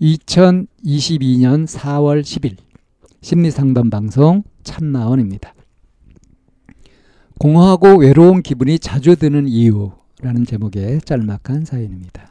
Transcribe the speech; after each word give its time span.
2022년 0.00 1.66
4월 1.68 2.22
10일 2.22 2.56
심리상담 3.20 3.90
방송 3.90 4.42
참나원입니다. 4.64 5.54
공허하고 7.38 7.98
외로운 7.98 8.42
기분이 8.42 8.78
자주 8.78 9.16
드는 9.16 9.46
이유라는 9.46 10.46
제목의 10.46 11.00
짤막한 11.02 11.64
사연입니다. 11.64 12.28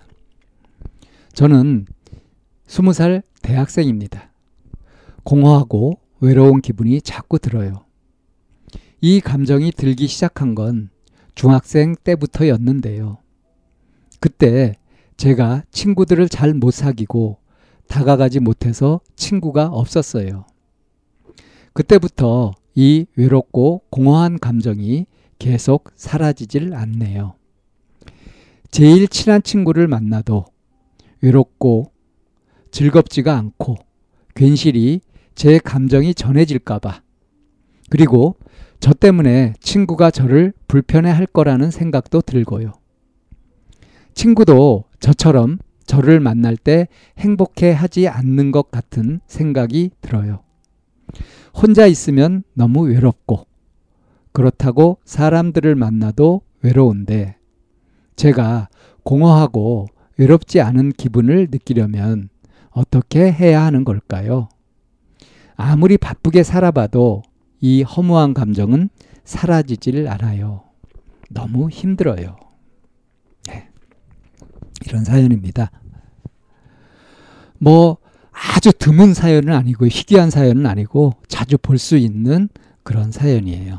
저는 1.33 1.85
20살 2.67 3.23
대학생입니다. 3.41 4.31
공허하고 5.23 5.99
외로운 6.19 6.61
기분이 6.61 7.01
자꾸 7.01 7.39
들어요. 7.39 7.85
이 8.99 9.21
감정이 9.21 9.71
들기 9.71 10.07
시작한 10.07 10.53
건 10.53 10.89
중학생 11.35 11.95
때부터였는데요. 11.95 13.19
그때 14.19 14.75
제가 15.17 15.63
친구들을 15.71 16.27
잘 16.29 16.53
못 16.53 16.71
사귀고 16.71 17.42
다가가지 17.87 18.39
못해서 18.39 19.01
친구가 19.15 19.67
없었어요. 19.67 20.45
그때부터 21.73 22.53
이 22.75 23.05
외롭고 23.15 23.83
공허한 23.89 24.39
감정이 24.39 25.05
계속 25.39 25.91
사라지질 25.95 26.73
않네요. 26.73 27.35
제일 28.71 29.07
친한 29.07 29.43
친구를 29.43 29.87
만나도 29.87 30.45
외롭고 31.21 31.91
즐겁지가 32.71 33.37
않고 33.37 33.77
괜시리 34.35 35.01
제 35.35 35.59
감정이 35.59 36.15
전해질까봐 36.15 37.01
그리고 37.89 38.35
저 38.79 38.93
때문에 38.93 39.53
친구가 39.59 40.11
저를 40.11 40.53
불편해 40.67 41.11
할 41.11 41.25
거라는 41.25 41.71
생각도 41.71 42.21
들고요. 42.21 42.73
친구도 44.13 44.85
저처럼 44.99 45.59
저를 45.85 46.19
만날 46.19 46.57
때 46.57 46.87
행복해 47.17 47.71
하지 47.71 48.07
않는 48.07 48.51
것 48.51 48.71
같은 48.71 49.19
생각이 49.27 49.91
들어요. 50.01 50.43
혼자 51.53 51.85
있으면 51.85 52.43
너무 52.53 52.87
외롭고, 52.87 53.45
그렇다고 54.31 54.97
사람들을 55.05 55.75
만나도 55.75 56.41
외로운데, 56.61 57.37
제가 58.15 58.69
공허하고 59.03 59.87
외롭지 60.17 60.61
않은 60.61 60.93
기분을 60.93 61.47
느끼려면 61.51 62.29
어떻게 62.71 63.31
해야 63.31 63.63
하는 63.63 63.83
걸까요? 63.83 64.49
아무리 65.55 65.97
바쁘게 65.97 66.43
살아봐도 66.43 67.21
이 67.59 67.83
허무한 67.83 68.33
감정은 68.33 68.89
사라지질 69.23 70.07
않아요. 70.07 70.63
너무 71.29 71.69
힘들어요. 71.69 72.42
네. 74.83 74.89
이런 74.89 75.03
사연입니다. 75.05 75.71
뭐 77.57 77.97
아주 78.31 78.71
드문 78.73 79.13
사연은 79.13 79.53
아니고 79.53 79.87
희귀한 79.87 80.29
사연은 80.29 80.65
아니고 80.65 81.13
자주 81.27 81.57
볼 81.57 81.77
수 81.77 81.97
있는 81.97 82.49
그런 82.83 83.11
사연이에요. 83.11 83.77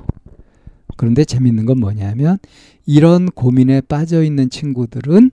그런데 0.96 1.24
재밌는 1.24 1.66
건 1.66 1.80
뭐냐면 1.80 2.38
이런 2.86 3.26
고민에 3.30 3.80
빠져 3.82 4.22
있는 4.22 4.48
친구들은 4.48 5.30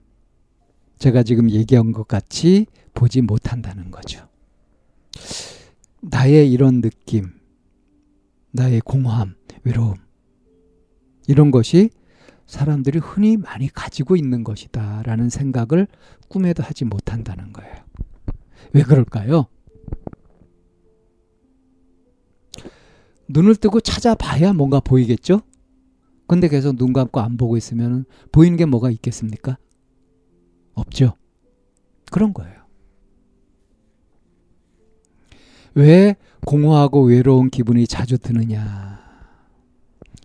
제가 0.98 1.22
지금 1.22 1.50
얘기한 1.50 1.92
것 1.92 2.06
같이 2.06 2.66
보지 2.94 3.22
못한다는 3.22 3.90
거죠. 3.90 4.26
나의 6.00 6.50
이런 6.50 6.80
느낌, 6.80 7.30
나의 8.50 8.80
공허함, 8.80 9.34
외로움, 9.64 9.94
이런 11.26 11.50
것이 11.50 11.90
사람들이 12.52 12.98
흔히 12.98 13.38
많이 13.38 13.66
가지고 13.68 14.14
있는 14.14 14.44
것이다. 14.44 15.02
라는 15.04 15.30
생각을 15.30 15.86
꿈에도 16.28 16.62
하지 16.62 16.84
못한다는 16.84 17.50
거예요. 17.54 17.74
왜 18.74 18.82
그럴까요? 18.82 19.46
눈을 23.26 23.56
뜨고 23.56 23.80
찾아봐야 23.80 24.52
뭔가 24.52 24.80
보이겠죠? 24.80 25.40
근데 26.26 26.48
계속 26.48 26.76
눈 26.76 26.92
감고 26.92 27.20
안 27.20 27.38
보고 27.38 27.56
있으면 27.56 28.04
보이는 28.32 28.58
게 28.58 28.66
뭐가 28.66 28.90
있겠습니까? 28.90 29.56
없죠. 30.74 31.14
그런 32.10 32.34
거예요. 32.34 32.60
왜 35.74 36.16
공허하고 36.44 37.06
외로운 37.06 37.48
기분이 37.48 37.86
자주 37.86 38.18
드느냐? 38.18 38.91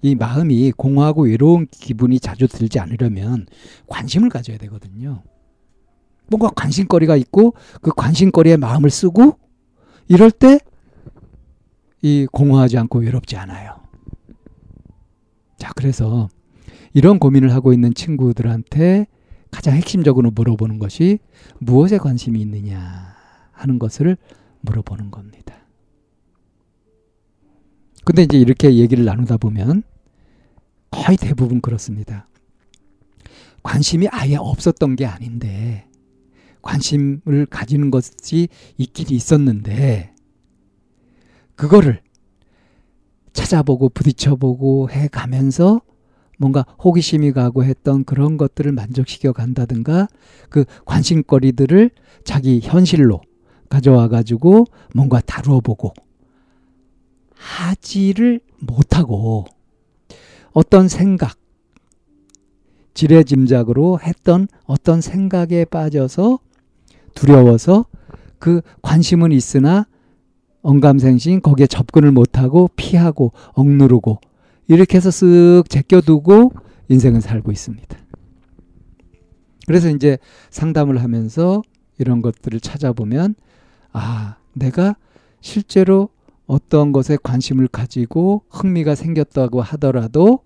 이 0.02 0.16
마음이 0.16 0.72
공허하고 0.72 1.24
외로운 1.26 1.68
기분이 1.72 2.20
자주 2.20 2.48
들지 2.48 2.80
않으려면 2.80 3.48
관심을 3.88 4.30
가져야 4.30 4.58
되거든요. 4.60 5.24
뭔가 6.30 6.50
관심거리가 6.56 7.16
있고 7.16 7.54
그 7.82 7.92
관심거리에 7.96 8.58
마음을 8.58 8.90
쓰고 8.90 9.38
이럴 10.08 10.32
때 10.32 10.60
이 12.02 12.28
공허하지 12.32 12.78
않고 12.78 13.00
외롭지 13.00 13.38
않아요. 13.38 13.76
자, 15.58 15.72
그래서 15.76 16.30
이런 16.94 17.20
고민을 17.20 17.54
하고 17.54 17.74
있는 17.74 17.94
친구들한테 17.94 19.08
가장 19.50 19.76
핵심적으로 19.76 20.32
물어보는 20.32 20.78
것이 20.80 21.20
무엇에 21.60 21.98
관심이 21.98 22.40
있느냐 22.42 23.16
하는 23.52 23.80
것을 23.80 24.18
물어보는 24.62 25.10
겁니다. 25.12 25.56
근데 28.08 28.24
이제 28.24 28.38
이렇게 28.38 28.74
얘기를 28.76 29.04
나누다 29.04 29.36
보면 29.36 29.84
거의 30.92 31.18
대부분 31.18 31.60
그렇습니다. 31.60 32.30
관심이 33.64 34.08
아예 34.08 34.38
없었던 34.38 34.96
게 34.96 35.06
아닌데 35.06 35.90
관심을 36.62 37.48
가지는 37.50 37.92
것이 37.92 38.48
있긴 38.78 39.08
있었는데 39.10 40.14
그거를 41.58 42.02
찾아보고 43.34 43.90
부딪혀보고 43.90 44.90
해 44.90 45.10
가면서 45.10 45.82
뭔가 46.38 46.64
호기심이 46.82 47.34
가고 47.34 47.66
했던 47.66 48.06
그런 48.06 48.38
것들을 48.38 48.72
만족시켜 48.72 49.34
간다든가 49.34 50.08
그 50.50 50.64
관심거리들을 50.86 51.90
자기 52.24 52.62
현실로 52.64 53.20
가져와 53.68 54.08
가지고 54.08 54.64
뭔가 54.96 55.20
다루어 55.20 55.60
보고 55.60 55.92
하지를 57.38 58.40
못하고 58.60 59.46
어떤 60.52 60.88
생각 60.88 61.38
지레짐작으로 62.94 64.00
했던 64.02 64.48
어떤 64.66 65.02
생각에 65.02 65.66
빠져서 65.66 66.40
두려워서 67.14 67.86
그 68.40 68.62
관심은 68.82 69.32
있으나 69.32 69.88
언감생심 70.62 71.42
거기에 71.42 71.68
접근을 71.68 72.12
못하고 72.12 72.70
피하고 72.76 73.32
억누르고 73.54 74.20
이렇게 74.68 74.98
해서 74.98 75.10
쓱 75.10 75.70
제껴두고 75.70 76.52
인생을 76.90 77.22
살고 77.22 77.52
있습니다. 77.52 77.98
그래서 79.66 79.90
이제 79.90 80.18
상담을 80.50 81.02
하면서 81.04 81.62
이런 82.00 82.22
것들을 82.22 82.60
찾아보면 82.60 83.36
아, 83.92 84.38
내가 84.54 84.96
실제로 85.42 86.10
어떤 86.48 86.92
것에 86.92 87.18
관심을 87.22 87.68
가지고 87.68 88.44
흥미가 88.50 88.96
생겼다고 88.96 89.62
하더라도 89.62 90.40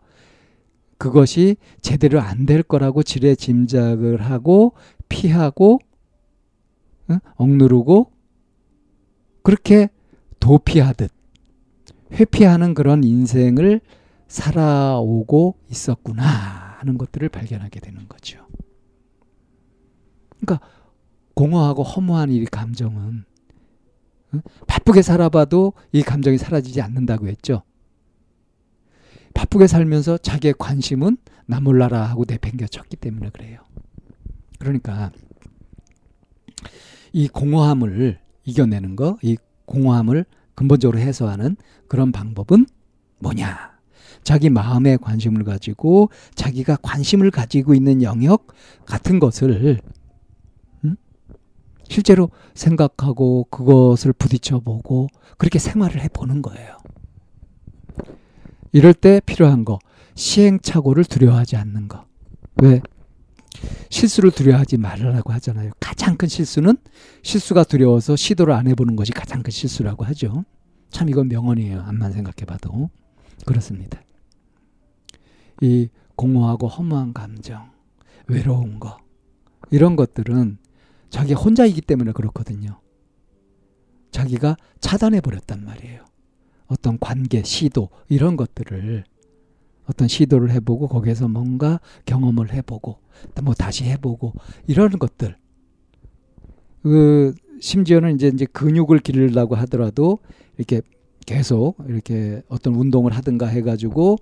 그것이 0.97 1.57
제대로 1.81 2.19
안 2.19 2.45
될 2.45 2.63
거라고 2.63 3.03
지레 3.03 3.35
짐작을 3.35 4.21
하고 4.21 4.73
피하고 5.09 5.79
응? 7.09 7.19
억누르고 7.35 8.11
그렇게 9.43 9.89
도피하듯 10.39 11.11
회피하는 12.13 12.73
그런 12.73 13.03
인생을 13.03 13.81
살아오고 14.27 15.57
있었구나 15.69 16.23
하는 16.79 16.97
것들을 16.97 17.29
발견하게 17.29 17.79
되는 17.79 18.07
거죠. 18.07 18.45
그러니까 20.39 20.65
공허하고 21.35 21.83
허무한 21.83 22.29
이 22.31 22.43
감정은 22.45 23.25
바쁘게 24.67 25.01
살아봐도 25.01 25.73
이 25.91 26.01
감정이 26.01 26.37
사라지지 26.37 26.81
않는다고 26.81 27.27
했죠. 27.27 27.63
바쁘게 29.33 29.67
살면서 29.67 30.17
자기의 30.17 30.55
관심은 30.57 31.17
나 31.45 31.59
몰라라 31.59 32.03
하고 32.05 32.25
내팽겨 32.27 32.67
쳤기 32.67 32.97
때문에 32.97 33.29
그래요. 33.29 33.59
그러니까 34.59 35.11
이 37.13 37.27
공허함을 37.27 38.19
이겨내는 38.45 38.95
거, 38.95 39.17
이 39.21 39.37
공허함을 39.65 40.25
근본적으로 40.55 40.99
해소하는 40.99 41.55
그런 41.87 42.11
방법은 42.11 42.65
뭐냐? 43.19 43.71
자기 44.23 44.49
마음에 44.49 44.97
관심을 44.97 45.43
가지고 45.43 46.09
자기가 46.35 46.77
관심을 46.77 47.31
가지고 47.31 47.73
있는 47.73 48.03
영역 48.03 48.47
같은 48.85 49.19
것을 49.19 49.51
음? 49.51 49.77
실제로 51.91 52.29
생각하고 52.53 53.47
그것을 53.49 54.13
부딪혀 54.13 54.61
보고 54.61 55.07
그렇게 55.37 55.59
생활을 55.59 56.01
해 56.01 56.07
보는 56.07 56.41
거예요. 56.41 56.77
이럴 58.71 58.93
때 58.93 59.19
필요한 59.25 59.65
거 59.65 59.77
시행착오를 60.15 61.03
두려워하지 61.03 61.57
않는 61.57 61.89
거. 61.89 62.05
왜? 62.61 62.81
실수를 63.89 64.31
두려워하지 64.31 64.77
말라고 64.77 65.33
하잖아요. 65.33 65.71
가장 65.81 66.15
큰 66.15 66.29
실수는 66.29 66.77
실수가 67.23 67.65
두려워서 67.65 68.15
시도를 68.15 68.53
안 68.53 68.67
해보는 68.69 68.95
것이 68.95 69.11
가장 69.11 69.43
큰 69.43 69.51
실수라고 69.51 70.05
하죠. 70.05 70.45
참 70.91 71.09
이건 71.09 71.27
명언이에요. 71.27 71.81
암만 71.81 72.13
생각해봐도 72.13 72.89
그렇습니다. 73.45 74.01
이 75.61 75.89
공허하고 76.15 76.69
허무한 76.69 77.11
감정, 77.11 77.69
외로운 78.27 78.79
거 78.79 78.97
이런 79.71 79.97
것들은 79.97 80.60
자기 81.11 81.33
혼자이기 81.33 81.81
때문에 81.81 82.13
그렇거든요. 82.13 82.79
자기가 84.09 84.57
차단해 84.79 85.21
버렸단 85.21 85.63
말이에요. 85.63 86.05
어떤 86.67 86.97
관계, 86.99 87.43
시도 87.43 87.89
이런 88.09 88.37
것들을 88.37 89.03
어떤 89.85 90.07
시도를 90.07 90.51
해보고 90.51 90.87
거기에서 90.87 91.27
뭔가 91.27 91.79
경험을 92.05 92.53
해보고 92.53 92.97
뭐 93.43 93.53
다시 93.53 93.83
해보고 93.83 94.33
이런 94.67 94.91
것들 94.97 95.35
그 96.81 97.35
심지어는 97.59 98.15
이제 98.15 98.27
이제 98.27 98.45
근육을 98.45 98.99
기르려고 98.99 99.55
하더라도 99.55 100.19
이렇게 100.57 100.81
계속 101.25 101.75
이렇게 101.87 102.41
어떤 102.47 102.73
운동을 102.73 103.11
하든가 103.11 103.47
해가지고 103.47 104.17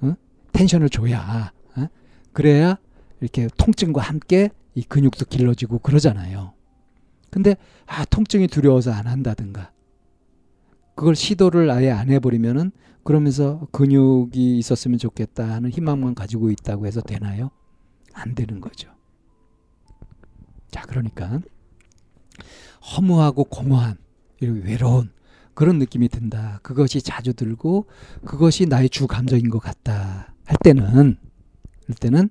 어? 0.00 0.14
텐션을 0.52 0.90
줘야 0.90 1.52
어? 1.76 1.86
그래야 2.32 2.76
이렇게 3.20 3.48
통증과 3.56 4.02
함께 4.02 4.50
이 4.74 4.82
근육도 4.82 5.26
길러지고 5.26 5.78
그러잖아요. 5.80 6.52
근데 7.30 7.56
아 7.86 8.04
통증이 8.04 8.48
두려워서 8.48 8.92
안 8.92 9.06
한다든가 9.06 9.72
그걸 10.94 11.16
시도를 11.16 11.70
아예 11.70 11.90
안 11.90 12.10
해버리면은 12.10 12.70
그러면서 13.02 13.66
근육이 13.72 14.58
있었으면 14.58 14.98
좋겠다 14.98 15.46
하는 15.48 15.70
희망만 15.70 16.14
가지고 16.14 16.50
있다고 16.50 16.86
해서 16.86 17.00
되나요? 17.00 17.50
안 18.12 18.34
되는 18.34 18.60
거죠. 18.60 18.88
자, 20.70 20.82
그러니까 20.82 21.40
허무하고 22.96 23.44
공허한 23.44 23.96
외로운 24.40 25.12
그런 25.54 25.78
느낌이 25.78 26.08
든다. 26.08 26.60
그것이 26.62 27.00
자주 27.02 27.32
들고 27.34 27.86
그것이 28.24 28.66
나의 28.66 28.88
주 28.88 29.06
감정인 29.06 29.50
것 29.50 29.58
같다. 29.58 30.34
할 30.44 30.56
때는 30.62 30.84
할 30.84 31.94
때는 32.00 32.28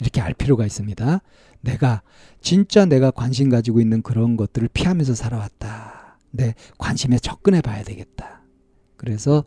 이렇게 0.00 0.20
알 0.20 0.34
필요가 0.34 0.64
있습니다. 0.64 1.20
내가 1.60 2.02
진짜 2.40 2.84
내가 2.84 3.10
관심 3.10 3.48
가지고 3.48 3.80
있는 3.80 4.02
그런 4.02 4.36
것들을 4.36 4.68
피하면서 4.72 5.14
살아왔다. 5.14 6.18
내 6.30 6.54
관심에 6.78 7.18
접근해 7.18 7.60
봐야 7.60 7.82
되겠다. 7.82 8.42
그래서 8.96 9.44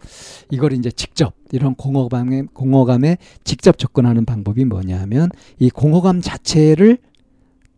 이걸 0.49 0.73
이제 0.73 0.89
직접 0.89 1.33
이런 1.51 1.75
공허감에 1.75 2.43
공허감에 2.53 3.17
직접 3.43 3.77
접근하는 3.77 4.25
방법이 4.25 4.65
뭐냐 4.65 4.99
하면 5.01 5.29
이 5.59 5.69
공허감 5.69 6.21
자체를 6.21 6.97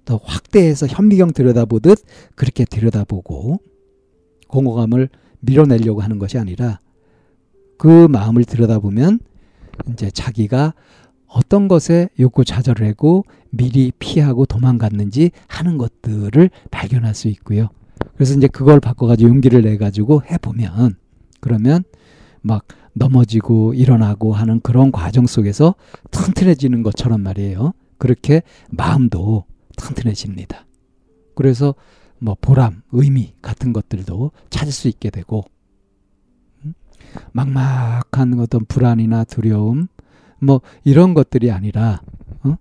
더 0.05 0.19
확대해서 0.23 0.85
현미경 0.85 1.33
들여다보듯 1.33 1.99
그렇게 2.35 2.65
들여다보고 2.65 3.59
공허감을 4.47 5.09
밀어내려고 5.39 6.01
하는 6.01 6.19
것이 6.19 6.37
아니라 6.37 6.79
그 7.77 8.07
마음을 8.07 8.45
들여다보면 8.45 9.19
이제 9.91 10.11
자기가 10.11 10.73
어떤 11.33 11.67
것에 11.67 12.09
욕구 12.19 12.45
좌절을 12.45 12.87
하고 12.87 13.25
미리 13.49 13.91
피하고 13.97 14.45
도망갔는지 14.45 15.31
하는 15.47 15.77
것들을 15.77 16.49
발견할 16.69 17.15
수 17.15 17.27
있고요. 17.27 17.69
그래서 18.15 18.35
이제 18.35 18.47
그걸 18.47 18.79
바꿔가지고 18.79 19.29
용기를 19.29 19.63
내가지고 19.63 20.23
해보면 20.23 20.95
그러면 21.39 21.83
막 22.41 22.65
넘어지고 22.93 23.73
일어나고 23.73 24.33
하는 24.33 24.59
그런 24.61 24.91
과정 24.91 25.25
속에서 25.25 25.75
튼튼해지는 26.11 26.83
것처럼 26.83 27.21
말이에요. 27.21 27.73
그렇게 27.97 28.43
마음도 28.69 29.45
튼튼해집니다. 29.77 30.65
그래서 31.35 31.73
뭐 32.19 32.37
보람, 32.39 32.83
의미 32.91 33.33
같은 33.41 33.73
것들도 33.73 34.31
찾을 34.49 34.71
수 34.71 34.87
있게 34.87 35.09
되고 35.09 35.43
음? 36.63 36.73
막막한 37.31 38.39
어떤 38.39 38.65
불안이나 38.65 39.23
두려움 39.23 39.87
뭐 40.43 40.61
이런 40.83 41.13
것들이 41.13 41.51
아니라 41.51 42.01
어? 42.43 42.57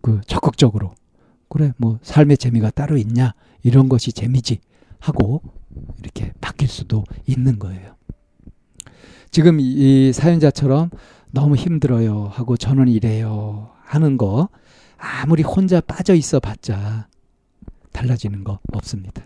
그 0.00 0.20
적극적으로 0.26 0.94
그래 1.48 1.72
뭐 1.76 1.98
삶의 2.02 2.38
재미가 2.38 2.70
따로 2.70 2.96
있냐 2.96 3.34
이런 3.62 3.88
것이 3.88 4.12
재미지 4.12 4.60
하고 4.98 5.42
이렇게 6.00 6.32
바뀔 6.40 6.68
수도 6.68 7.04
있는 7.26 7.58
거예요. 7.58 7.96
지금 9.30 9.58
이 9.60 10.12
사연자처럼 10.12 10.90
너무 11.30 11.56
힘들어요 11.56 12.28
하고 12.30 12.56
저는 12.56 12.88
이래요 12.88 13.70
하는 13.84 14.16
거 14.16 14.48
아무리 14.98 15.42
혼자 15.42 15.80
빠져 15.80 16.14
있어 16.14 16.40
봤자 16.40 17.08
달라지는 17.92 18.44
거 18.44 18.58
없습니다. 18.72 19.22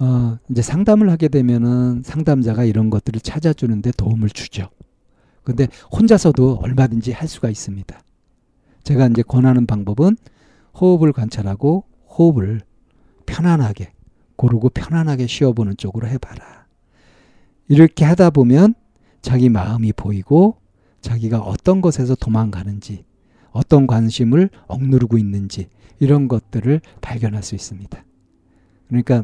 어, 0.00 0.38
이제 0.48 0.62
상담을 0.62 1.10
하게 1.10 1.28
되면은 1.28 2.02
상담자가 2.04 2.64
이런 2.64 2.88
것들을 2.88 3.20
찾아주는데 3.20 3.92
도움을 3.96 4.30
주죠. 4.30 4.70
근데 5.48 5.66
혼자서도 5.90 6.58
얼마든지 6.60 7.12
할 7.12 7.26
수가 7.26 7.48
있습니다. 7.48 7.98
제가 8.84 9.06
이제 9.06 9.22
권하는 9.22 9.64
방법은 9.64 10.18
호흡을 10.78 11.14
관찰하고 11.14 11.84
호흡을 12.06 12.60
편안하게 13.24 13.92
고르고 14.36 14.68
편안하게 14.68 15.26
쉬어보는 15.26 15.78
쪽으로 15.78 16.06
해봐라. 16.06 16.66
이렇게 17.66 18.04
하다 18.04 18.28
보면 18.28 18.74
자기 19.22 19.48
마음이 19.48 19.94
보이고 19.94 20.58
자기가 21.00 21.40
어떤 21.40 21.80
것에서 21.80 22.14
도망가는지 22.14 23.06
어떤 23.50 23.86
관심을 23.86 24.50
억누르고 24.66 25.16
있는지 25.16 25.70
이런 25.98 26.28
것들을 26.28 26.82
발견할 27.00 27.42
수 27.42 27.54
있습니다. 27.54 28.04
그러니까 28.88 29.22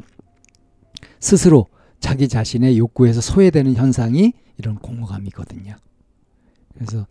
스스로 1.21 1.67
자기 2.01 2.29
자신의 2.29 2.79
욕구에서 2.79 3.21
소외되는 3.21 3.75
현상이 3.75 4.33
이런 4.57 4.77
공허감이거든요. 4.77 5.77
그래서 6.75 7.07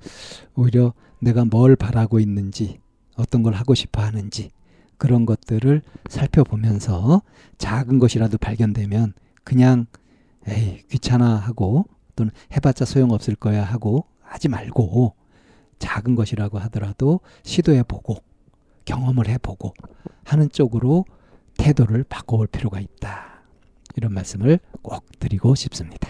오히려 0.56 0.94
내가 1.20 1.46
뭘 1.46 1.76
바라고 1.76 2.20
있는지 2.20 2.80
어떤 3.16 3.44
걸 3.44 3.54
하고 3.54 3.76
싶어 3.76 4.02
하는지 4.02 4.52
그런 4.98 5.26
것들을 5.26 5.82
살펴보면서 6.10 7.22
작은 7.58 8.00
것이라도 8.00 8.38
발견되면 8.38 9.14
그냥 9.44 9.86
에이 10.48 10.84
귀찮아 10.90 11.36
하고 11.36 11.86
또는 12.16 12.32
해봤자 12.56 12.86
소용없을 12.86 13.36
거야 13.36 13.64
하고 13.64 14.06
하지 14.22 14.48
말고 14.48 15.16
작은 15.80 16.16
것이라고 16.16 16.60
하더라도 16.60 17.20
시도해보고 17.44 18.18
경험을 18.86 19.28
해보고 19.28 19.74
하는 20.24 20.50
쪽으로 20.50 21.06
태도를 21.58 22.04
바꿔볼 22.04 22.48
필요가 22.48 22.80
있다. 22.80 23.44
이런 23.96 24.14
말씀을 24.14 24.60
꼭 24.82 25.06
드리고 25.20 25.56
싶습니다. 25.56 26.10